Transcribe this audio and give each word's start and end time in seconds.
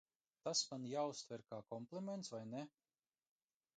Tas 0.47 0.61
man 0.69 0.87
jāuztver 0.93 1.45
kā 1.51 1.59
kompliments, 1.75 2.33
vai 2.37 2.43
ne? 2.55 2.67